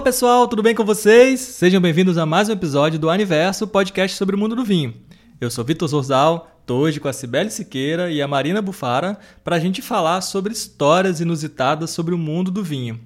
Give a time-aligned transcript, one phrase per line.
[0.00, 1.40] Olá pessoal, tudo bem com vocês?
[1.40, 4.94] Sejam bem-vindos a mais um episódio do Aniverso, podcast sobre o mundo do vinho.
[5.38, 9.56] Eu sou Vitor Zorzal, estou hoje com a Cibele Siqueira e a Marina Bufara para
[9.56, 12.98] a gente falar sobre histórias inusitadas sobre o mundo do vinho.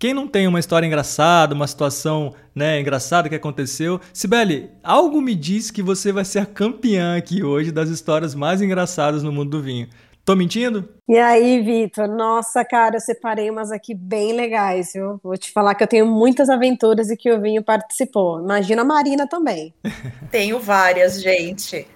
[0.00, 4.00] Quem não tem uma história engraçada, uma situação né, engraçada que aconteceu?
[4.12, 8.60] Cibele, algo me diz que você vai ser a campeã aqui hoje das histórias mais
[8.60, 9.88] engraçadas no mundo do vinho.
[10.26, 10.88] Tô mentindo?
[11.08, 12.08] E aí, Vitor?
[12.08, 15.20] Nossa, cara, eu separei umas aqui bem legais, viu?
[15.22, 18.40] Vou te falar que eu tenho muitas aventuras e que o Vinho participou.
[18.40, 19.72] Imagina a Marina também.
[20.32, 21.86] tenho várias, gente.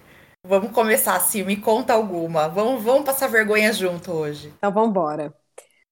[0.47, 2.47] Vamos começar assim, me conta alguma.
[2.47, 4.53] Vamos, vamos passar vergonha junto hoje.
[4.57, 5.35] Então vamos embora.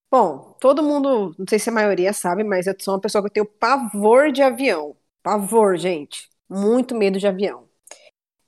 [0.09, 3.27] Bom, todo mundo, não sei se a maioria sabe, mas eu sou uma pessoa que
[3.27, 4.95] eu tenho pavor de avião.
[5.21, 6.29] Pavor, gente.
[6.49, 7.67] Muito medo de avião.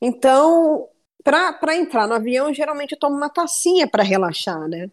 [0.02, 0.88] Então,
[1.23, 4.89] para entrar no avião, geralmente eu tomo uma tacinha para relaxar, né?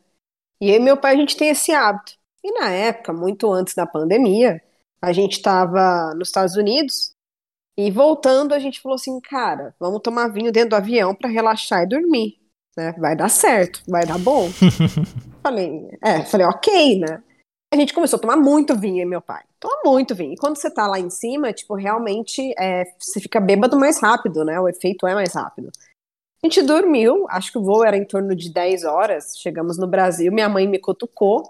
[0.60, 2.12] E aí, meu pai, a gente tem esse hábito.
[2.42, 4.62] E na época, muito antes da pandemia,
[5.00, 7.12] a gente estava nos Estados Unidos
[7.76, 11.84] e voltando, a gente falou assim, cara, vamos tomar vinho dentro do avião para relaxar
[11.84, 12.40] e dormir,
[12.76, 12.92] né?
[12.98, 14.48] Vai dar certo, vai dar bom.
[15.42, 17.22] falei, é, falei, ok, né?
[17.72, 19.44] A gente começou a tomar muito vinho, meu pai.
[19.60, 20.32] Toma muito vinho.
[20.32, 24.44] E quando você tá lá em cima, tipo, realmente é, você fica bêbado mais rápido,
[24.44, 24.58] né?
[24.58, 25.70] O efeito é mais rápido.
[26.42, 29.36] A gente dormiu, acho que o voo era em torno de 10 horas.
[29.36, 31.42] Chegamos no Brasil, minha mãe me cutucou.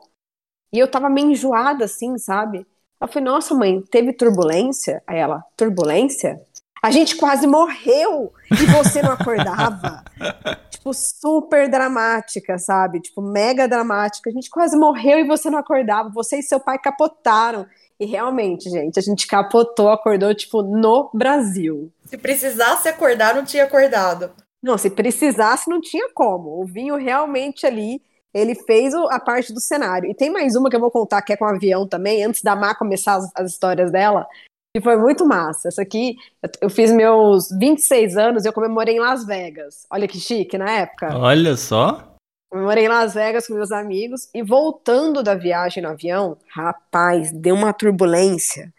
[0.73, 2.67] E eu tava meio enjoada, assim, sabe?
[3.01, 5.03] Eu falei, nossa, mãe, teve turbulência?
[5.07, 6.41] Aí ela, turbulência?
[6.83, 10.05] A gente quase morreu e você não acordava.
[10.71, 13.01] tipo, super dramática, sabe?
[13.01, 14.31] Tipo, mega dramática.
[14.31, 16.09] A gente quase morreu e você não acordava.
[16.11, 17.67] Você e seu pai capotaram.
[18.01, 21.93] E realmente, gente, a gente capotou, acordou, tipo, no Brasil.
[22.07, 24.31] Se precisasse acordar, não tinha acordado.
[24.63, 26.61] Não, se precisasse, não tinha como.
[26.61, 28.03] O vinho realmente ali,
[28.35, 30.11] ele fez a parte do cenário.
[30.11, 32.43] E tem mais uma que eu vou contar, que é com o avião também, antes
[32.43, 34.27] da Má começar as, as histórias dela,
[34.75, 35.69] que foi muito massa.
[35.69, 36.17] Essa aqui,
[36.61, 39.87] eu fiz meus 26 anos e eu comemorei em Las Vegas.
[39.91, 41.17] Olha que chique na época.
[41.17, 42.15] Olha só.
[42.51, 47.55] Comemorei em Las Vegas com meus amigos e voltando da viagem no avião, rapaz, deu
[47.55, 48.73] uma turbulência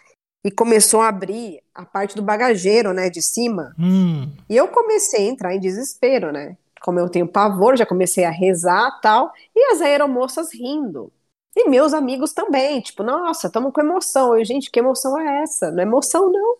[0.44, 3.76] e começou a abrir a parte do bagageiro, né, de cima.
[3.78, 4.32] Hum.
[4.50, 6.58] E eu comecei a entrar em desespero, né?
[6.82, 9.32] Como eu tenho pavor, já comecei a rezar tal.
[9.56, 11.12] E as aeromoças rindo.
[11.56, 14.38] E meus amigos também, tipo, nossa, estamos com emoção.
[14.38, 15.72] Eu, gente, que emoção é essa?
[15.72, 16.52] Não é emoção, não.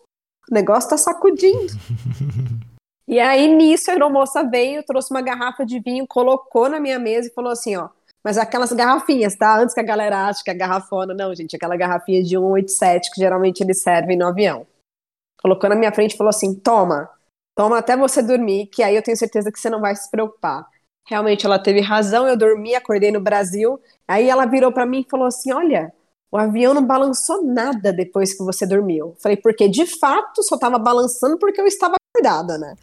[0.50, 1.72] O negócio tá sacudindo.
[3.08, 7.28] e aí, nisso, a aeromoça veio, trouxe uma garrafa de vinho, colocou na minha mesa
[7.28, 7.88] e falou assim: ó,
[8.24, 9.58] mas aquelas garrafinhas, tá?
[9.58, 11.14] Antes que a galera ache que é garrafona.
[11.14, 14.66] Não, gente, aquela garrafinha de 187 que geralmente eles servem no avião.
[15.42, 17.08] Colocou na minha frente e falou assim: toma,
[17.56, 20.66] toma até você dormir, que aí eu tenho certeza que você não vai se preocupar.
[21.06, 23.80] Realmente ela teve razão, eu dormi, acordei no Brasil.
[24.06, 25.92] Aí ela virou para mim e falou assim: olha,
[26.30, 29.16] o avião não balançou nada depois que você dormiu.
[29.20, 32.74] Falei, porque de fato só tava balançando porque eu estava acordada, né?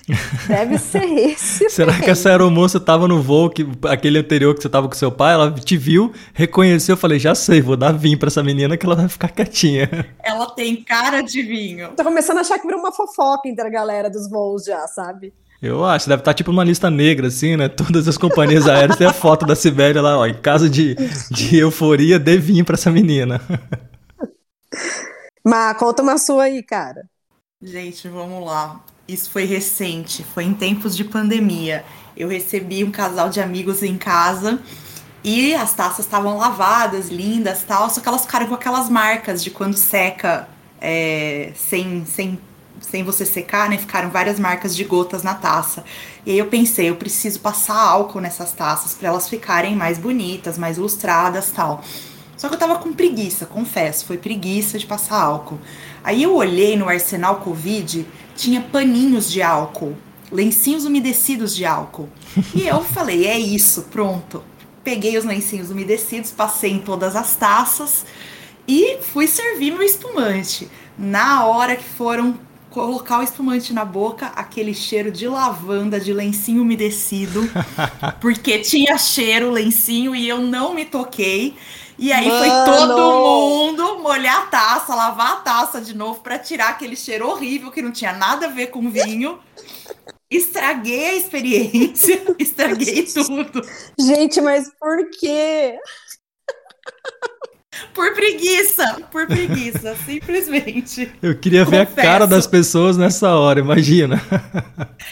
[0.48, 1.70] Deve ser esse.
[1.70, 5.12] Será que essa aeromoça tava no voo, que, aquele anterior que você tava com seu
[5.12, 8.78] pai, ela te viu, reconheceu, eu falei, já sei, vou dar vinho pra essa menina
[8.78, 9.90] que ela vai ficar quietinha.
[10.24, 11.92] Ela tem cara de vinho.
[11.96, 15.34] Tô começando a achar que virou uma fofoca entre a galera dos voos já, sabe?
[15.62, 17.68] Eu acho, deve estar tipo numa lista negra, assim, né?
[17.68, 20.26] Todas as companhias aéreas têm a foto da Sibéria lá, ó.
[20.28, 20.96] Em caso de,
[21.32, 23.42] de euforia, dê vinho pra essa menina.
[25.44, 27.10] Mas conta uma sua aí, cara.
[27.60, 28.80] Gente, vamos lá.
[29.08, 31.86] Isso foi recente, foi em tempos de pandemia.
[32.16, 34.60] Eu recebi um casal de amigos em casa
[35.24, 39.50] e as taças estavam lavadas, lindas tal, só que elas ficaram com aquelas marcas de
[39.50, 40.50] quando seca
[40.82, 42.40] é, sem, sem
[42.80, 43.78] sem você secar, né?
[43.78, 45.84] Ficaram várias marcas de gotas na taça.
[46.26, 50.58] E aí eu pensei, eu preciso passar álcool nessas taças para elas ficarem mais bonitas,
[50.58, 51.84] mais lustradas, tal.
[52.36, 55.60] Só que eu tava com preguiça, confesso, foi preguiça de passar álcool.
[56.04, 58.06] Aí eu olhei no arsenal Covid,
[58.38, 59.98] tinha paninhos de álcool,
[60.32, 62.08] lencinhos umedecidos de álcool.
[62.56, 64.44] E eu falei, é isso, pronto.
[64.84, 68.06] Peguei os lencinhos umedecidos, passei em todas as taças
[68.66, 70.70] e fui servir meu espumante.
[70.98, 72.40] Na hora que foram
[72.70, 77.50] colocar o espumante na boca, aquele cheiro de lavanda, de lencinho umedecido,
[78.22, 81.56] porque tinha cheiro, lencinho, e eu não me toquei.
[81.98, 82.40] E aí Mano.
[82.40, 87.28] foi todo mundo molhar a taça, lavar a taça de novo para tirar aquele cheiro
[87.28, 89.40] horrível que não tinha nada a ver com vinho.
[90.30, 93.62] Estraguei a experiência, estraguei tudo.
[94.00, 95.80] Gente, mas por quê?
[97.94, 101.12] Por preguiça, por preguiça, simplesmente.
[101.22, 101.96] Eu queria Confesso.
[101.96, 104.22] ver a cara das pessoas nessa hora, imagina.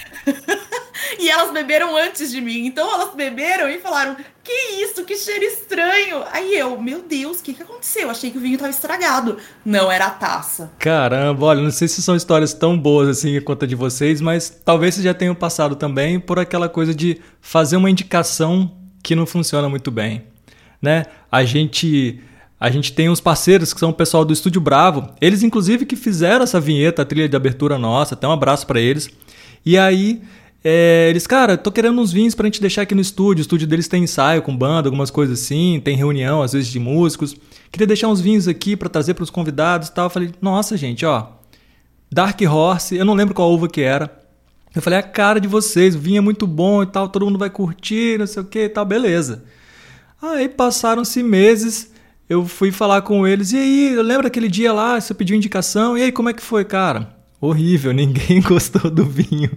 [1.19, 5.43] e elas beberam antes de mim, então elas beberam e falaram: que isso, que cheiro
[5.43, 6.23] estranho.
[6.31, 8.11] Aí eu, meu Deus, o que, que aconteceu?
[8.11, 9.37] Achei que o vinho tava estragado.
[9.65, 10.71] Não, era a taça.
[10.77, 14.49] Caramba, olha, não sei se são histórias tão boas assim quanto a de vocês, mas
[14.63, 18.71] talvez vocês já tenham passado também por aquela coisa de fazer uma indicação
[19.01, 20.23] que não funciona muito bem,
[20.79, 21.05] né?
[21.31, 22.21] A gente
[22.59, 25.09] a gente tem uns parceiros que são o pessoal do Estúdio Bravo.
[25.19, 28.79] Eles inclusive que fizeram essa vinheta, a trilha de abertura nossa, até um abraço para
[28.79, 29.09] eles.
[29.65, 30.21] E aí
[30.67, 33.41] é, eles, cara, tô querendo uns vinhos pra gente deixar aqui no estúdio.
[33.41, 36.79] O estúdio deles tem ensaio com banda, algumas coisas assim, tem reunião às vezes de
[36.79, 37.37] músicos.
[37.71, 40.07] Queria deixar uns vinhos aqui para trazer para os convidados e tal.
[40.07, 41.27] Eu falei, nossa, gente, ó.
[42.11, 44.09] Dark Horse, eu não lembro qual uva que era.
[44.73, 47.37] Eu falei, a cara de vocês, o vinho é muito bom e tal, todo mundo
[47.37, 49.43] vai curtir, não sei o que e tal, beleza.
[50.19, 51.91] Aí passaram-se meses,
[52.27, 56.01] eu fui falar com eles, e aí, lembra aquele dia lá, você pediu indicação, e
[56.01, 57.15] aí, como é que foi, cara?
[57.39, 59.51] Horrível, ninguém gostou do vinho.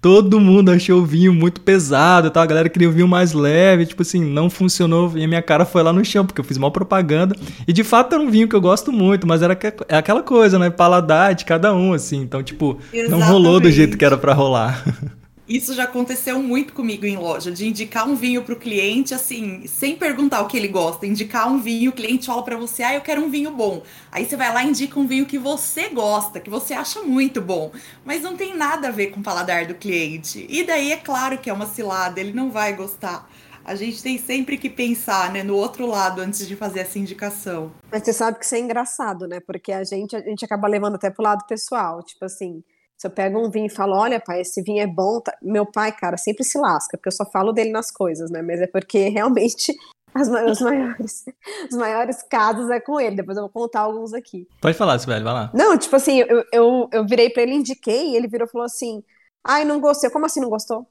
[0.00, 2.40] Todo mundo achou o vinho muito pesado, tá?
[2.40, 5.64] a galera queria o vinho mais leve, tipo assim, não funcionou e a minha cara
[5.64, 7.34] foi lá no chão, porque eu fiz mal propaganda.
[7.66, 9.58] E de fato era um vinho que eu gosto muito, mas era
[9.88, 10.70] é aquela coisa, né?
[10.70, 12.20] Paladar de cada um, assim.
[12.22, 13.10] Então, tipo, Exatamente.
[13.10, 14.84] não rolou do jeito que era para rolar.
[15.48, 19.66] Isso já aconteceu muito comigo em loja, de indicar um vinho para o cliente, assim,
[19.66, 21.06] sem perguntar o que ele gosta.
[21.06, 23.82] Indicar um vinho, o cliente fala para você, ah, eu quero um vinho bom.
[24.12, 27.40] Aí você vai lá e indica um vinho que você gosta, que você acha muito
[27.40, 27.72] bom.
[28.04, 30.46] Mas não tem nada a ver com o paladar do cliente.
[30.50, 33.26] E daí é claro que é uma cilada, ele não vai gostar.
[33.64, 37.72] A gente tem sempre que pensar, né, no outro lado antes de fazer essa indicação.
[37.90, 39.40] Mas você sabe que isso é engraçado, né?
[39.40, 42.02] Porque a gente, a gente acaba levando até pro lado pessoal.
[42.02, 42.62] Tipo assim,
[42.98, 45.32] se eu pego um vinho e falo, olha, pai, esse vinho é bom, tá...
[45.40, 48.42] meu pai, cara, sempre se lasca, porque eu só falo dele nas coisas, né?
[48.42, 49.72] Mas é porque realmente
[50.12, 51.24] as, os, maiores,
[51.70, 53.16] os maiores casos é com ele.
[53.16, 54.48] Depois eu vou contar alguns aqui.
[54.60, 55.50] Pode falar, Sibeli, vai lá.
[55.54, 58.64] Não, tipo assim, eu, eu, eu virei pra ele, indiquei, e ele virou e falou
[58.64, 59.02] assim:
[59.44, 60.10] ai, não gostei.
[60.10, 60.84] Como assim não gostou?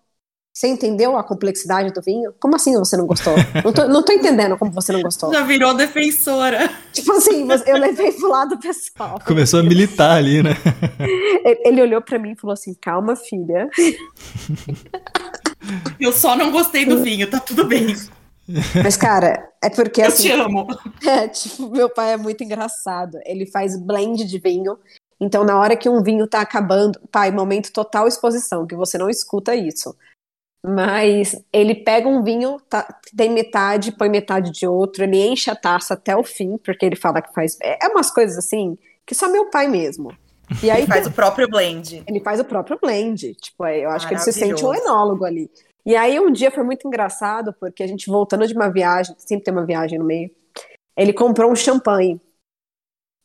[0.58, 2.34] Você entendeu a complexidade do vinho?
[2.40, 3.36] Como assim você não gostou?
[3.64, 5.32] Não tô, não tô entendendo como você não gostou.
[5.32, 6.68] Já virou defensora.
[6.92, 9.20] Tipo assim, eu levei pro lado pessoal.
[9.24, 10.54] Começou a militar ali, né?
[11.46, 13.70] Ele, ele olhou para mim e falou assim: calma, filha.
[16.00, 17.96] Eu só não gostei do vinho, tá tudo bem.
[18.84, 20.30] Mas, cara, é porque Eu assim.
[20.30, 20.68] Eu te amo.
[21.06, 23.20] É, tipo, meu pai é muito engraçado.
[23.28, 24.76] Ele faz blend de vinho.
[25.20, 29.08] Então, na hora que um vinho tá acabando, pai, momento total exposição, que você não
[29.08, 29.96] escuta isso.
[30.68, 32.86] Mas ele pega um vinho, tá,
[33.16, 36.98] tem metade, põe metade de outro, ele enche a taça até o fim, porque ele
[36.98, 37.58] fala que faz.
[37.62, 40.12] É, é umas coisas assim que só meu pai mesmo.
[40.64, 42.04] E aí ele faz o próprio blend.
[42.08, 43.36] Ele faz o próprio blend.
[43.36, 45.52] Tipo, é, eu acho que ele se sente um enólogo ali.
[45.86, 49.44] E aí um dia foi muito engraçado, porque a gente voltando de uma viagem, sempre
[49.44, 50.32] tem uma viagem no meio,
[50.96, 52.20] ele comprou um champanhe.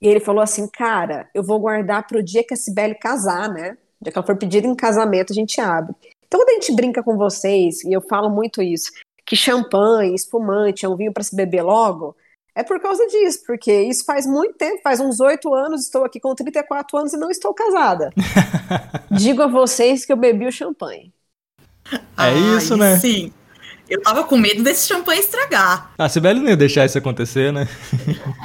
[0.00, 3.78] E ele falou assim, cara, eu vou guardar pro dia que a Cibele casar, né?
[4.00, 5.94] Dia que ela for pedida em casamento, a gente abre.
[6.32, 8.90] Então, quando a gente brinca com vocês, e eu falo muito isso,
[9.26, 12.16] que champanhe, espumante é um vinho para se beber logo,
[12.54, 16.18] é por causa disso, porque isso faz muito tempo, faz uns oito anos, estou aqui
[16.18, 18.14] com 34 anos e não estou casada.
[19.12, 21.12] Digo a vocês que eu bebi o champanhe.
[22.16, 22.96] É isso, né?
[22.96, 23.30] Sim.
[23.92, 25.92] Eu tava com medo desse champanhe estragar.
[25.98, 27.68] A Sibeli não ia deixar isso acontecer, né?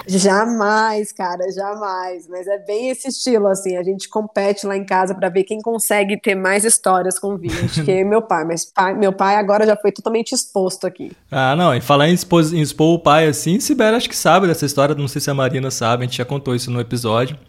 [0.05, 2.27] jamais, cara, jamais.
[2.27, 3.77] Mas é bem esse estilo, assim.
[3.77, 7.63] A gente compete lá em casa para ver quem consegue ter mais histórias com vinho.
[7.63, 8.43] Acho que meu pai.
[8.43, 11.13] Mas pai, meu pai agora já foi totalmente exposto aqui.
[11.31, 11.74] Ah, não.
[11.74, 14.93] E falar em expor, em expor o pai assim, Sibeli acho que sabe dessa história.
[14.95, 17.39] Não sei se a Marina sabe, a gente já contou isso no episódio.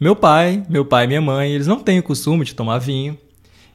[0.00, 3.18] Meu pai, meu pai e minha mãe, eles não têm o costume de tomar vinho.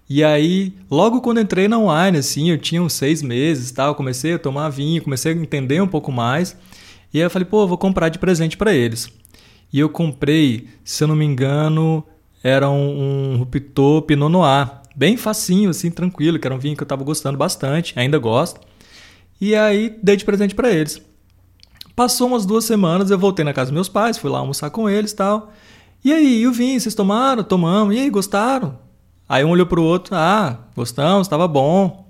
[0.10, 4.34] E aí, logo quando entrei na wine, assim, eu tinha uns seis meses tal, comecei
[4.34, 6.56] a tomar vinho, comecei a entender um pouco mais.
[7.14, 9.12] E aí eu falei, pô, vou comprar de presente para eles.
[9.72, 12.04] E eu comprei, se eu não me engano,
[12.42, 14.72] era um, um Ruptor Pinot Noir.
[14.96, 18.62] Bem facinho, assim, tranquilo, que era um vinho que eu tava gostando bastante, ainda gosto.
[19.40, 21.02] E aí, dei de presente para eles.
[21.96, 24.90] Passou umas duas semanas, eu voltei na casa dos meus pais, fui lá almoçar com
[24.90, 25.52] eles tal.
[26.04, 27.44] E aí, e o vinho, vocês tomaram?
[27.44, 27.94] Tomamos.
[27.94, 28.87] E aí, gostaram?
[29.30, 32.08] Aí um olhou pro outro, ah, gostamos, estava bom.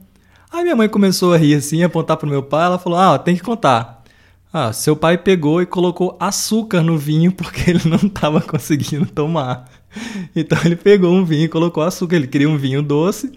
[0.51, 3.35] Aí minha mãe começou a rir assim, apontar pro meu pai, ela falou, ah, tem
[3.35, 4.03] que contar.
[4.53, 9.65] Ah, seu pai pegou e colocou açúcar no vinho porque ele não estava conseguindo tomar.
[10.35, 13.31] Então ele pegou um vinho e colocou açúcar, ele queria um vinho doce,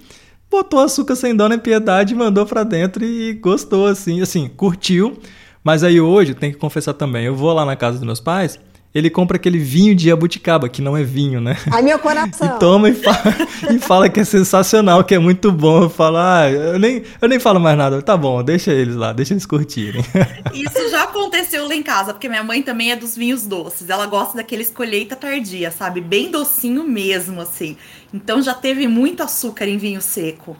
[0.51, 5.19] botou açúcar sem dó nem piedade, mandou para dentro e gostou assim, assim, curtiu.
[5.65, 8.59] Mas aí hoje, tem que confessar também, eu vou lá na casa dos meus pais,
[8.93, 11.57] ele compra aquele vinho de jabuticaba, que não é vinho, né?
[11.71, 12.31] Ai, meu coração.
[12.57, 13.37] E toma e fala,
[13.71, 15.85] e fala que é sensacional, que é muito bom.
[15.85, 18.03] Eu falo, ah, eu nem, eu nem falo mais nada.
[18.03, 20.05] Tá bom, deixa eles lá, deixa eles curtirem.
[20.53, 23.89] Isso já aconteceu lá em casa, porque minha mãe também é dos vinhos doces.
[23.89, 26.01] Ela gosta daqueles colheita tardia, sabe?
[26.01, 27.77] Bem docinho mesmo, assim.
[28.13, 30.57] Então já teve muito açúcar em vinho seco.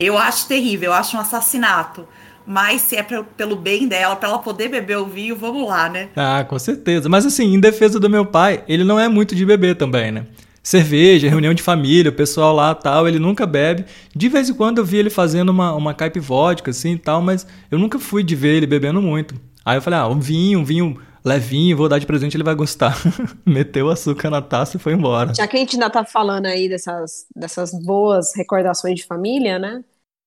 [0.00, 2.06] Eu acho terrível, eu acho um assassinato.
[2.46, 5.88] Mas se é pra, pelo bem dela, para ela poder beber o vinho, vamos lá,
[5.88, 6.08] né?
[6.14, 7.08] Ah, com certeza.
[7.08, 10.26] Mas assim, em defesa do meu pai, ele não é muito de beber também, né?
[10.62, 13.84] Cerveja, reunião de família, o pessoal lá tal, ele nunca bebe.
[14.14, 17.20] De vez em quando eu vi ele fazendo uma, uma caipe vodka, assim e tal,
[17.20, 19.34] mas eu nunca fui de ver ele bebendo muito.
[19.64, 22.54] Aí eu falei, ah, um vinho, um vinho levinho, vou dar de presente, ele vai
[22.54, 22.96] gostar.
[23.44, 25.32] Meteu açúcar na taça e foi embora.
[25.34, 29.82] Já que a gente ainda tá falando aí dessas, dessas boas recordações de família, né?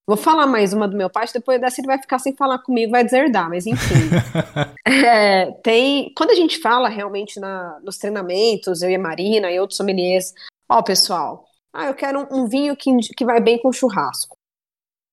[0.08, 2.94] Vou falar mais uma do meu pai, depois dessa ele vai ficar sem falar comigo,
[2.94, 4.10] vai deserdar, mas enfim.
[4.88, 9.60] é, tem, quando a gente fala realmente na, nos treinamentos, eu e a Marina e
[9.60, 10.34] outros sommeliers,
[10.70, 14.38] ó, pessoal, ah, eu quero um, um vinho que, que vai bem com churrasco.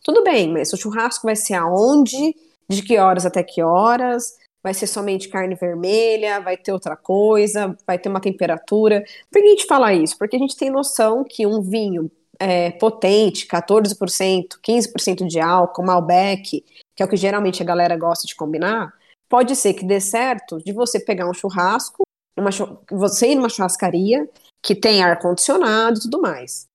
[0.05, 2.33] Tudo bem, mas o churrasco vai ser aonde,
[2.69, 7.77] de que horas até que horas, vai ser somente carne vermelha, vai ter outra coisa,
[7.85, 9.03] vai ter uma temperatura.
[9.29, 10.17] Por que a gente fala isso?
[10.17, 16.65] Porque a gente tem noção que um vinho é, potente, 14%, 15% de álcool, Malbec,
[16.95, 18.93] que é o que geralmente a galera gosta de combinar,
[19.29, 22.03] pode ser que dê certo de você pegar um churrasco,
[22.37, 22.51] numa,
[22.91, 24.29] você ir numa churrascaria
[24.63, 26.67] que tem ar-condicionado e tudo mais.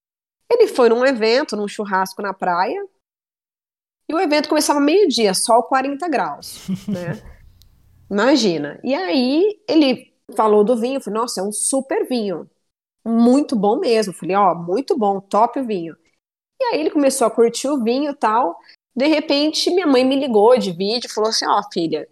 [0.52, 2.84] Ele foi num evento, num churrasco na praia,
[4.10, 7.22] e o evento começava meio-dia, sol 40 graus, né?
[8.10, 8.80] Imagina.
[8.84, 12.50] E aí ele falou do vinho, falei, nossa, é um super vinho.
[13.10, 14.14] Muito bom mesmo.
[14.14, 15.96] Falei, ó, muito bom, top o vinho.
[16.62, 18.60] E aí ele começou a curtir o vinho e tal.
[18.96, 22.08] De repente, minha mãe me ligou de vídeo e falou assim: ó, filha,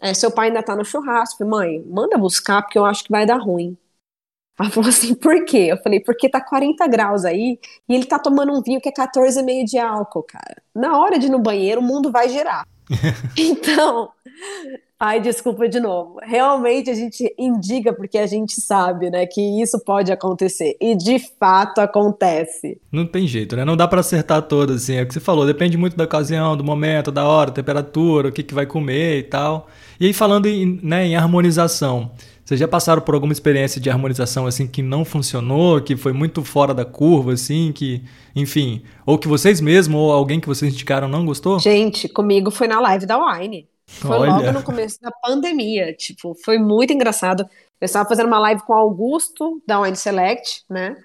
[0.00, 1.38] é, seu pai ainda tá no churrasco.
[1.38, 3.76] Falei, mãe, manda buscar porque eu acho que vai dar ruim.
[4.58, 5.66] Ela falou assim, por quê?
[5.70, 7.58] Eu falei, porque tá 40 graus aí
[7.88, 10.62] e ele tá tomando um vinho que é 14,5 de álcool, cara.
[10.74, 12.66] Na hora de ir no banheiro, o mundo vai gerar.
[13.36, 14.10] então,
[14.98, 16.18] Ai, desculpa de novo.
[16.22, 20.76] Realmente a gente indica porque a gente sabe, né, que isso pode acontecer.
[20.80, 22.80] E de fato acontece.
[22.90, 23.66] Não tem jeito, né?
[23.66, 24.94] Não dá para acertar todas, assim.
[24.94, 28.32] É o que você falou, depende muito da ocasião, do momento, da hora, temperatura, o
[28.32, 29.68] que, que vai comer e tal.
[30.00, 32.10] E aí, falando em, né, em harmonização.
[32.44, 36.44] Vocês já passaram por alguma experiência de harmonização assim que não funcionou, que foi muito
[36.44, 38.04] fora da curva, assim, que,
[38.36, 41.58] enfim, ou que vocês mesmos ou alguém que vocês indicaram não gostou?
[41.58, 43.66] Gente, comigo foi na live da Wine.
[43.86, 44.32] Foi Olha.
[44.32, 47.48] logo no começo da pandemia, tipo, foi muito engraçado.
[47.80, 50.96] Eu estava fazendo uma live com o Augusto, da Wine Select, né?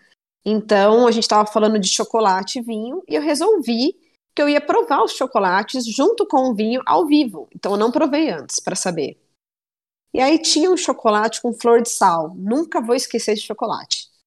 [0.45, 3.95] Então, a gente estava falando de chocolate e vinho, e eu resolvi
[4.35, 7.47] que eu ia provar os chocolates junto com o vinho ao vivo.
[7.53, 9.17] Então, eu não provei antes, para saber.
[10.13, 12.33] E aí tinha um chocolate com flor de sal.
[12.35, 14.07] Nunca vou esquecer de chocolate.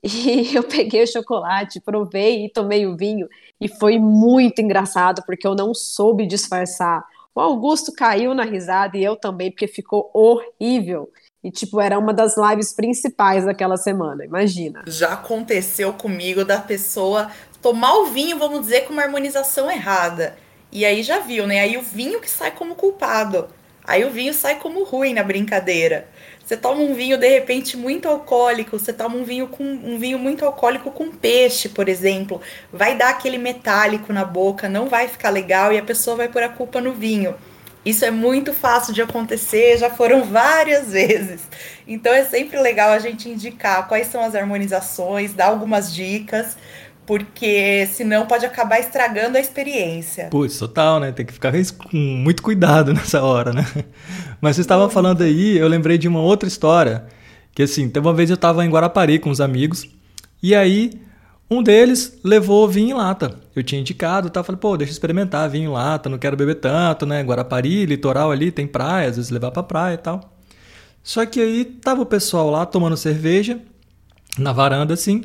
[0.00, 3.28] E eu peguei o chocolate, provei e tomei o vinho.
[3.60, 7.04] E foi muito engraçado, porque eu não soube disfarçar
[7.38, 11.08] o Augusto caiu na risada e eu também, porque ficou horrível.
[11.44, 14.82] E, tipo, era uma das lives principais daquela semana, imagina.
[14.88, 17.30] Já aconteceu comigo da pessoa
[17.62, 20.36] tomar o vinho, vamos dizer, com uma harmonização errada.
[20.72, 21.60] E aí já viu, né?
[21.60, 23.46] Aí o vinho que sai como culpado.
[23.88, 26.06] Aí o vinho sai como ruim na brincadeira.
[26.44, 30.18] Você toma um vinho de repente muito alcoólico, você toma um vinho com um vinho
[30.18, 32.38] muito alcoólico com peixe, por exemplo,
[32.70, 36.42] vai dar aquele metálico na boca, não vai ficar legal e a pessoa vai pôr
[36.42, 37.34] a culpa no vinho.
[37.82, 41.40] Isso é muito fácil de acontecer, já foram várias vezes.
[41.86, 46.58] Então é sempre legal a gente indicar quais são as harmonizações, dar algumas dicas,
[47.08, 50.26] porque senão pode acabar estragando a experiência.
[50.26, 51.10] Putz, total, né?
[51.10, 51.50] Tem que ficar
[51.90, 53.64] com muito cuidado nessa hora, né?
[54.42, 57.06] Mas você estava falando aí, eu lembrei de uma outra história.
[57.54, 59.88] Que assim, uma vez eu estava em Guarapari com uns amigos,
[60.42, 61.00] e aí
[61.50, 63.36] um deles levou vinho em lata.
[63.56, 64.44] Eu tinha indicado, tá?
[64.44, 67.22] Falei, pô, deixa eu experimentar vinho em lata, não quero beber tanto, né?
[67.22, 70.36] Guarapari, litoral ali, tem praia, às vezes levar pra praia e tal.
[71.02, 73.58] Só que aí tava o pessoal lá tomando cerveja,
[74.38, 75.24] na varanda assim.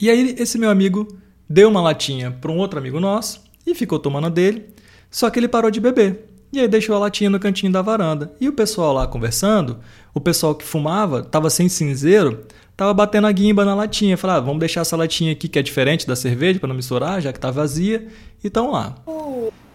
[0.00, 1.08] E aí esse meu amigo
[1.48, 4.66] deu uma latinha para um outro amigo nosso e ficou tomando dele,
[5.10, 6.28] só que ele parou de beber.
[6.52, 8.32] E aí deixou a latinha no cantinho da varanda.
[8.40, 9.78] E o pessoal lá conversando,
[10.14, 14.16] o pessoal que fumava, tava sem cinzeiro, tava batendo a guimba na latinha.
[14.16, 17.20] Falava, ah, vamos deixar essa latinha aqui que é diferente da cerveja para não misturar,
[17.20, 18.08] já que tá vazia.
[18.42, 18.94] E lá.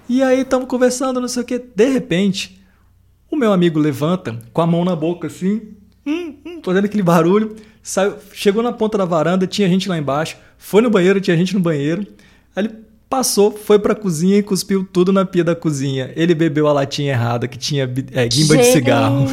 [0.10, 1.60] E aí estamos conversando, não sei o que.
[1.60, 2.60] De repente,
[3.30, 5.62] o meu amigo levanta com a mão na boca assim,
[6.06, 7.56] hum, hum, fazendo aquele barulho.
[7.84, 10.38] Saiu, chegou na ponta da varanda, tinha gente lá embaixo.
[10.58, 12.08] Foi no banheiro, tinha gente no banheiro.
[12.56, 16.12] Aí ele Passou, foi pra cozinha e cuspiu tudo na pia da cozinha.
[16.16, 18.66] Ele bebeu a latinha errada, que tinha é, guimba Gente.
[18.66, 19.28] de cigarro.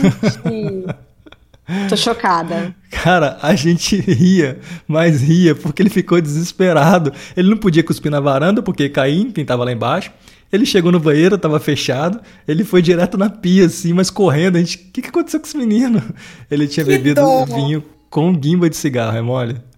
[1.89, 2.75] Tô chocada.
[2.91, 7.11] Cara, a gente ria, mas ria porque ele ficou desesperado.
[7.35, 10.13] Ele não podia cuspir na varanda porque caía quem tava lá embaixo.
[10.53, 12.21] Ele chegou no banheiro, tava fechado.
[12.47, 14.57] Ele foi direto na pia, assim, mas correndo.
[14.57, 16.03] A gente, o que, que aconteceu com esse menino?
[16.51, 19.71] Ele tinha que bebido vinho com guimba de cigarro, é mole?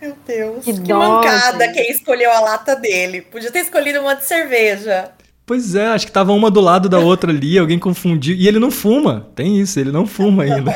[0.00, 3.20] Meu Deus, que, que mancada quem escolheu a lata dele.
[3.20, 5.12] Podia ter escolhido uma de cerveja.
[5.44, 8.34] Pois é, acho que tava uma do lado da outra ali, alguém confundiu.
[8.34, 10.72] E ele não fuma, tem isso, ele não fuma ainda.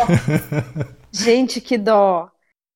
[1.10, 2.28] Gente, que dó.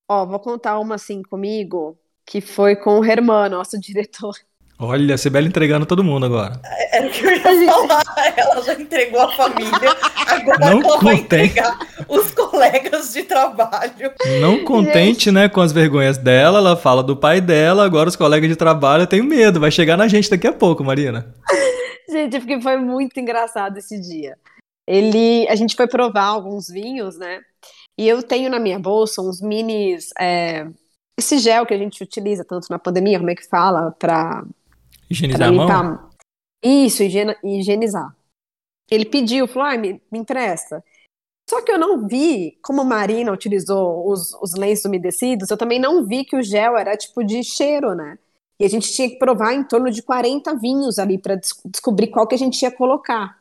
[0.08, 4.34] Ó, vou contar uma assim comigo, que foi com o Herman, nosso diretor.
[4.80, 6.60] Olha, a Sibeli entregando todo mundo agora.
[6.92, 8.04] Era o que eu ia falar.
[8.36, 9.96] Ela já entregou a família.
[10.26, 14.12] Agora Não ela vai entregar os colegas de trabalho.
[14.40, 18.48] Não contente, né, com as vergonhas dela, ela fala do pai dela, agora os colegas
[18.48, 21.34] de trabalho, eu tenho medo, vai chegar na gente daqui a pouco, Marina.
[22.10, 24.38] Gente, porque foi muito engraçado esse dia.
[24.86, 27.40] Ele, a gente foi provar alguns vinhos, né?
[27.98, 30.66] E eu tenho na minha bolsa uns minis, é,
[31.18, 34.42] esse gel que a gente utiliza tanto na pandemia, como é que fala, para
[35.10, 35.66] Higienizar a mão?
[35.66, 36.10] limpar.
[36.62, 38.16] Isso, higienizar.
[38.90, 40.82] Ele pediu, falou, ah, me, me empresta.
[41.48, 45.78] Só que eu não vi, como a Marina utilizou os, os lenços umedecidos, eu também
[45.78, 48.18] não vi que o gel era tipo de cheiro, né?
[48.60, 52.26] E a gente tinha que provar em torno de 40 vinhos ali para descobrir qual
[52.26, 53.38] que a gente ia colocar.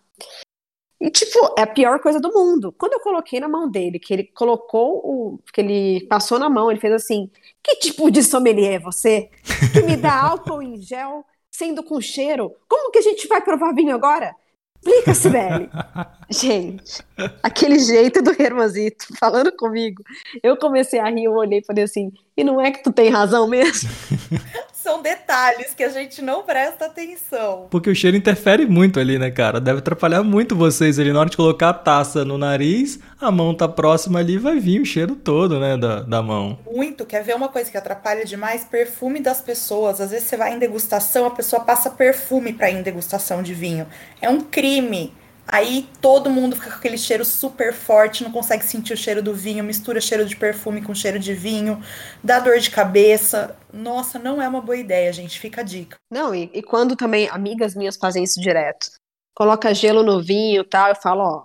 [1.01, 2.71] E, tipo, é a pior coisa do mundo.
[2.71, 5.39] Quando eu coloquei na mão dele, que ele colocou o.
[5.53, 7.29] que ele passou na mão, ele fez assim:
[7.61, 9.29] Que tipo de sommelier é você?
[9.73, 12.53] Que me dá álcool em gel sendo com cheiro?
[12.67, 14.33] Como que a gente vai provar vinho agora?
[14.79, 15.69] Explica, Sibeli.
[16.29, 17.03] Gente,
[17.41, 20.03] aquele jeito do Hermazito falando comigo,
[20.43, 23.09] eu comecei a rir, eu olhei e falei assim: E não é que tu tem
[23.09, 23.89] razão mesmo?
[24.87, 27.67] São detalhes que a gente não presta atenção.
[27.69, 29.59] Porque o cheiro interfere muito ali, né, cara?
[29.59, 31.11] Deve atrapalhar muito vocês ali.
[31.11, 34.79] Na hora de colocar a taça no nariz, a mão tá próxima ali, vai vir
[34.79, 36.57] o cheiro todo, né, da, da mão.
[36.71, 37.05] Muito.
[37.05, 38.63] Quer ver uma coisa que atrapalha demais?
[38.63, 39.99] Perfume das pessoas.
[39.99, 43.53] Às vezes você vai em degustação, a pessoa passa perfume pra ir em degustação de
[43.53, 43.85] vinho.
[44.21, 45.13] É um crime.
[45.47, 49.33] Aí todo mundo fica com aquele cheiro super forte, não consegue sentir o cheiro do
[49.33, 51.81] vinho, mistura cheiro de perfume com cheiro de vinho,
[52.21, 53.55] dá dor de cabeça.
[53.71, 55.39] Nossa, não é uma boa ideia, gente.
[55.39, 55.95] Fica a dica.
[56.11, 58.91] Não, e, e quando também amigas minhas fazem isso direto,
[59.33, 61.43] coloca gelo no vinho e tal, eu falo: Ó,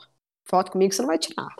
[0.48, 1.54] foto comigo você não vai tirar.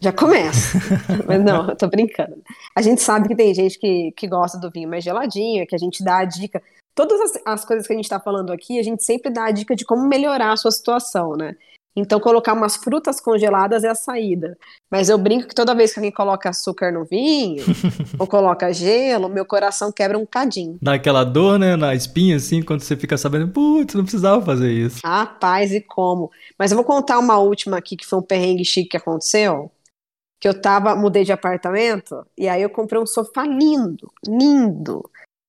[0.00, 0.78] Já começa.
[1.26, 2.42] Mas não, eu tô brincando.
[2.74, 5.78] A gente sabe que tem gente que, que gosta do vinho mais geladinho, que a
[5.78, 6.62] gente dá a dica.
[6.96, 9.50] Todas as, as coisas que a gente tá falando aqui, a gente sempre dá a
[9.50, 11.54] dica de como melhorar a sua situação, né?
[11.94, 14.56] Então, colocar umas frutas congeladas é a saída.
[14.90, 17.64] Mas eu brinco que toda vez que alguém coloca açúcar no vinho,
[18.18, 20.78] ou coloca gelo, meu coração quebra um cadinho.
[20.80, 24.70] Dá aquela dor, né, na espinha, assim, quando você fica sabendo, putz, não precisava fazer
[24.70, 25.00] isso.
[25.04, 26.30] Rapaz, e como?
[26.58, 29.70] Mas eu vou contar uma última aqui, que foi um perrengue chique que aconteceu.
[30.38, 35.02] Que eu tava, mudei de apartamento, e aí eu comprei um sofá lindo, lindo.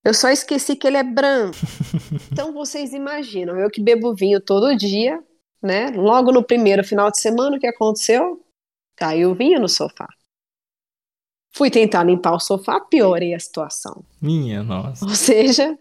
[0.07, 1.57] Eu só esqueci que ele é branco.
[2.31, 5.21] Então vocês imaginam, eu que bebo vinho todo dia,
[5.61, 5.89] né?
[5.89, 8.45] Logo no primeiro final de semana, o que aconteceu?
[8.95, 10.07] Caiu vinho no sofá.
[11.55, 14.05] Fui tentar limpar o sofá, piorei a situação.
[14.21, 15.03] Minha nossa.
[15.03, 15.77] Ou seja,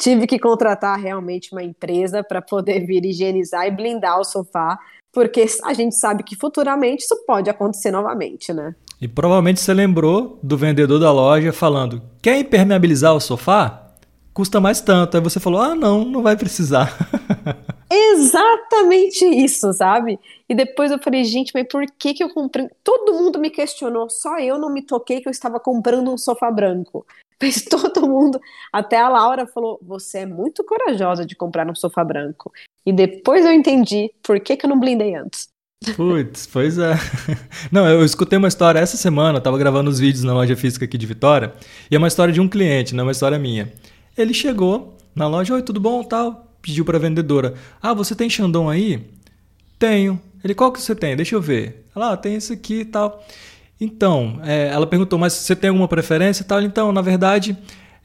[0.00, 4.76] tive que contratar realmente uma empresa para poder vir higienizar e blindar o sofá,
[5.12, 8.74] porque a gente sabe que futuramente isso pode acontecer novamente, né?
[9.00, 13.92] E provavelmente você lembrou do vendedor da loja falando: quer impermeabilizar o sofá?
[14.32, 15.16] Custa mais tanto.
[15.16, 16.96] Aí você falou: ah, não, não vai precisar.
[17.90, 20.18] Exatamente isso, sabe?
[20.48, 22.68] E depois eu falei, gente, mas por que que eu comprei?
[22.82, 26.50] Todo mundo me questionou, só eu não me toquei que eu estava comprando um sofá
[26.50, 27.06] branco.
[27.40, 28.40] Mas todo mundo,
[28.72, 32.50] até a Laura falou, você é muito corajosa de comprar um sofá branco.
[32.84, 35.46] E depois eu entendi por que que eu não blindei antes.
[35.94, 36.94] Putz, pois é.
[37.70, 40.84] Não, eu escutei uma história essa semana, eu tava gravando os vídeos na loja física
[40.84, 41.52] aqui de Vitória,
[41.90, 43.72] e é uma história de um cliente, não é uma história minha.
[44.16, 48.70] Ele chegou na loja, oi, tudo bom, tal, pediu pra vendedora, ah, você tem Xandão
[48.70, 49.06] aí?
[49.78, 50.20] Tenho.
[50.42, 51.14] Ele, qual que você tem?
[51.14, 51.86] Deixa eu ver.
[51.94, 53.22] Ela, ah, tem esse aqui e tal.
[53.80, 56.62] Então, é, ela perguntou, mas você tem alguma preferência e tal?
[56.62, 57.56] Então, na verdade,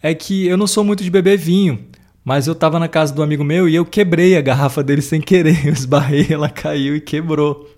[0.02, 1.88] é que eu não sou muito de beber vinho,
[2.24, 5.20] mas eu tava na casa do amigo meu e eu quebrei a garrafa dele sem
[5.20, 5.66] querer.
[5.66, 7.70] Eu esbarrei, ela caiu e quebrou.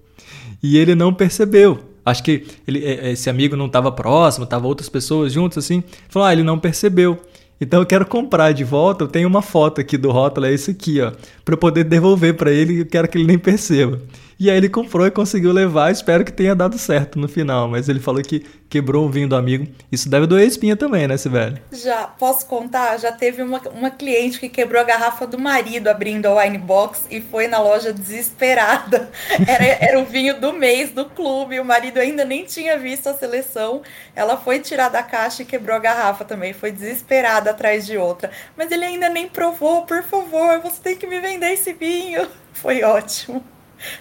[0.62, 1.80] E ele não percebeu.
[2.06, 5.84] Acho que ele, esse amigo não estava próximo, tava outras pessoas juntos assim.
[6.10, 7.20] Falou: "Ah, ele não percebeu".
[7.62, 9.06] Então eu quero comprar de volta.
[9.06, 11.12] Eu tenho uma foto aqui do rótulo, é esse aqui, ó,
[11.46, 12.82] para eu poder devolver para ele.
[12.82, 14.02] Eu quero que ele nem perceba.
[14.40, 15.92] E aí ele comprou e conseguiu levar.
[15.92, 17.70] Espero que tenha dado certo no final.
[17.70, 19.68] Mas ele falou que quebrou o vinho do amigo.
[19.92, 21.62] Isso deve doer espinha também, né, Sibeli?
[21.72, 22.98] Já, posso contar?
[22.98, 27.06] Já teve uma, uma cliente que quebrou a garrafa do marido abrindo a wine box
[27.12, 29.12] e foi na loja desesperada.
[29.48, 31.60] Era, era o vinho do mês do clube.
[31.60, 33.84] O marido ainda nem tinha visto a seleção.
[34.16, 36.54] Ela foi tirar da caixa e quebrou a garrafa também.
[36.54, 38.32] Foi desesperada atrás de outra.
[38.58, 39.84] Mas ele ainda nem provou.
[39.84, 42.28] Por favor, você tem que me vender esse vinho.
[42.54, 43.44] Foi ótimo.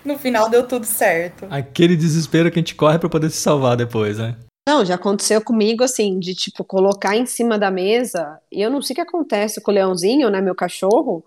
[0.05, 1.47] No final deu tudo certo.
[1.51, 4.37] Aquele desespero que a gente corre para poder se salvar depois, né?
[4.69, 8.81] Não, já aconteceu comigo assim, de tipo, colocar em cima da mesa, e eu não
[8.81, 11.25] sei o que acontece com o leãozinho, né, meu cachorro.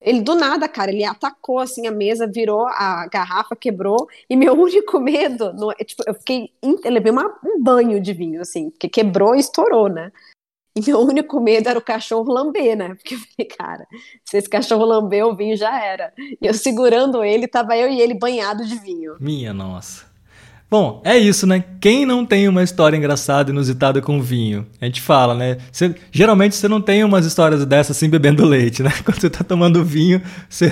[0.00, 4.06] Ele do nada, cara, ele atacou assim a mesa, virou a garrafa, quebrou.
[4.28, 6.50] E meu único medo, no, tipo, eu fiquei,
[6.84, 10.10] levei uma, um banho de vinho, assim, porque quebrou e estourou, né?
[10.76, 12.94] E meu único medo era o cachorro lamber, né?
[12.96, 13.86] Porque eu falei, cara,
[14.24, 16.12] se esse cachorro lamber, o vinho já era.
[16.18, 19.16] E eu segurando ele, tava eu e ele banhado de vinho.
[19.20, 20.13] Minha nossa.
[20.74, 21.62] Bom, é isso, né?
[21.80, 24.66] Quem não tem uma história engraçada, inusitada com vinho?
[24.80, 25.58] A gente fala, né?
[25.70, 28.92] Você, geralmente você não tem umas histórias dessas assim bebendo leite, né?
[29.04, 30.20] Quando você tá tomando vinho,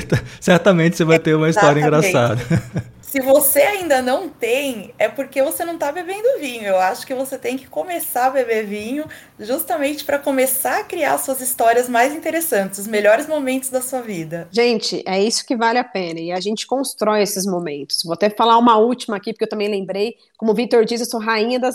[0.08, 2.42] tá, certamente você vai ter uma história engraçada.
[3.12, 6.62] Se você ainda não tem, é porque você não está bebendo vinho.
[6.62, 9.04] Eu acho que você tem que começar a beber vinho
[9.38, 14.48] justamente para começar a criar suas histórias mais interessantes, os melhores momentos da sua vida.
[14.50, 18.02] Gente, é isso que vale a pena e a gente constrói esses momentos.
[18.02, 20.14] Vou até falar uma última aqui, porque eu também lembrei.
[20.38, 21.74] Como o Victor disse, eu sou rainha das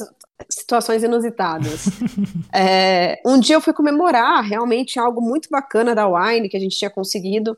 [0.50, 1.86] situações inusitadas.
[2.52, 6.76] é, um dia eu fui comemorar realmente algo muito bacana da Wine que a gente
[6.76, 7.56] tinha conseguido.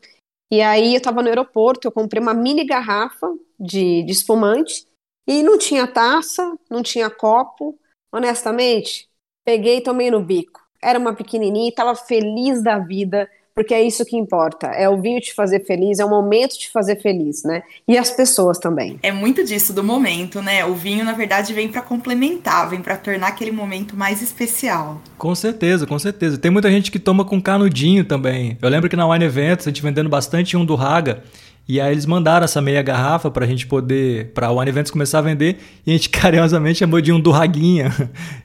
[0.52, 3.28] E aí eu estava no aeroporto, eu comprei uma mini garrafa
[3.60, 4.88] de, de espumante
[5.28, 7.80] e não tinha taça, não tinha copo.
[8.12, 9.08] Honestamente,
[9.46, 10.60] peguei e tomei no bico.
[10.82, 14.68] Era uma pequenininha, estava feliz da vida, porque é isso que importa.
[14.68, 17.62] É o vinho te fazer feliz, é o momento de fazer feliz, né?
[17.86, 18.98] E as pessoas também.
[19.04, 20.64] É muito disso do momento, né?
[20.64, 25.02] O vinho, na verdade, vem para complementar, vem para tornar aquele momento mais especial.
[25.18, 26.38] Com certeza, com certeza.
[26.38, 28.58] Tem muita gente que toma com canudinho também.
[28.62, 31.22] Eu lembro que na Wine Events a gente vendendo bastante um do Raga.
[31.70, 35.22] E aí eles mandaram essa meia garrafa pra gente poder, pra One Events começar a
[35.22, 37.92] vender, e a gente carinhosamente chamou de um do Raguinha.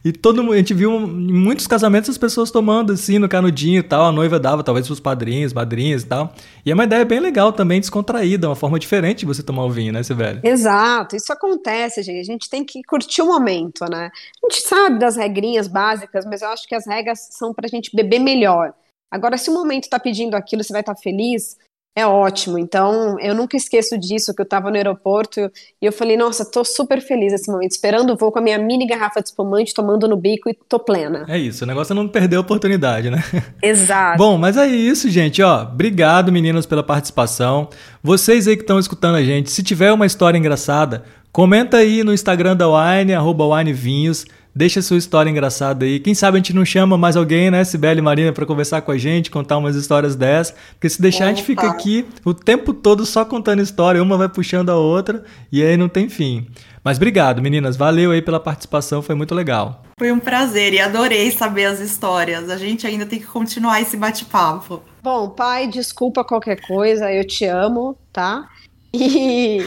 [0.04, 3.78] E todo mundo, a gente viu em muitos casamentos as pessoas tomando assim no canudinho
[3.78, 6.34] e tal, a noiva dava talvez pros padrinhos, madrinhas e tal.
[6.66, 9.70] E é uma ideia bem legal também, descontraída, uma forma diferente de você tomar o
[9.70, 10.40] vinho, né, Sibeli?
[10.44, 12.20] Exato, isso acontece, gente.
[12.20, 14.10] A gente tem que curtir o momento, né?
[14.44, 17.96] A gente sabe das regrinhas básicas, mas eu acho que as regras são pra gente
[17.96, 18.74] beber melhor.
[19.10, 21.56] Agora, se o momento tá pedindo aquilo, você vai estar tá feliz,
[21.96, 22.58] é ótimo.
[22.58, 25.40] Então, eu nunca esqueço disso, que eu estava no aeroporto
[25.80, 28.58] e eu falei, nossa, tô super feliz nesse momento, esperando o voo com a minha
[28.58, 31.24] mini garrafa de espumante, tomando no bico e tô plena.
[31.28, 33.22] É isso, o negócio é não perder a oportunidade, né?
[33.62, 34.18] Exato.
[34.18, 35.62] Bom, mas é isso, gente, ó.
[35.62, 37.68] Obrigado, meninas, pela participação.
[38.02, 42.12] Vocês aí que estão escutando a gente, se tiver uma história engraçada, comenta aí no
[42.12, 44.26] Instagram da Wine, arroba winevinhos.
[44.56, 45.98] Deixa sua história engraçada aí.
[45.98, 48.92] Quem sabe a gente não chama mais alguém, né, Sibeli e Marina, para conversar com
[48.92, 50.54] a gente, contar umas histórias dessas.
[50.74, 51.32] Porque se deixar, Opa.
[51.32, 55.24] a gente fica aqui o tempo todo só contando história, uma vai puxando a outra
[55.50, 56.46] e aí não tem fim.
[56.84, 57.76] Mas obrigado, meninas.
[57.76, 59.82] Valeu aí pela participação, foi muito legal.
[59.98, 62.48] Foi um prazer e adorei saber as histórias.
[62.48, 64.82] A gente ainda tem que continuar esse bate-papo.
[65.02, 68.48] Bom, pai, desculpa qualquer coisa, eu te amo, tá?
[68.96, 69.58] E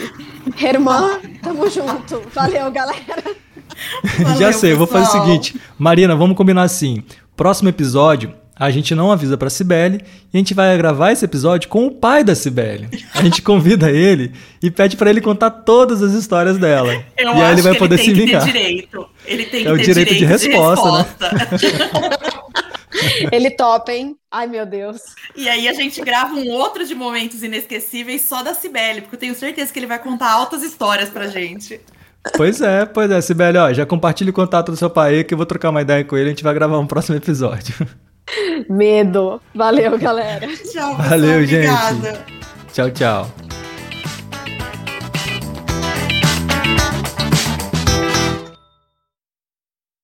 [0.64, 2.22] irmã, tamo junto.
[2.34, 3.22] Valeu, galera.
[4.18, 5.60] Valeu, Já sei, eu vou fazer o seguinte.
[5.78, 7.02] Marina, vamos combinar assim.
[7.36, 10.00] Próximo episódio, a gente não avisa pra Cibele
[10.32, 12.88] e a gente vai gravar esse episódio com o pai da Cibele.
[13.14, 16.92] A gente convida ele e pede para ele contar todas as histórias dela.
[17.16, 18.44] Eu e aí ele vai poder ele se vingar.
[18.46, 19.06] direito.
[19.26, 22.38] Ele tem que é o direito, direito de, resposta, de resposta, né?
[23.32, 24.16] Ele topa, hein?
[24.30, 25.00] Ai, meu Deus.
[25.36, 29.20] E aí a gente grava um outro de momentos inesquecíveis só da Cibele, porque eu
[29.20, 31.80] tenho certeza que ele vai contar altas histórias pra gente.
[32.36, 35.38] Pois é, pois é, Sibeli, ó, já compartilhe o contato do seu pai que eu
[35.38, 37.74] vou trocar uma ideia com ele, a gente vai gravar um próximo episódio.
[38.68, 39.40] Medo.
[39.54, 40.46] Valeu, galera.
[40.46, 41.68] Tchau, Valeu, gente.
[41.68, 42.26] Obrigada.
[42.72, 43.47] Tchau, tchau.